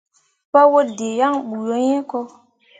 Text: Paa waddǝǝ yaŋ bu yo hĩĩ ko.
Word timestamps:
Paa 0.51 0.69
waddǝǝ 0.73 1.09
yaŋ 1.19 1.33
bu 1.47 1.55
yo 1.67 1.75
hĩĩ 1.85 1.99
ko. 2.11 2.19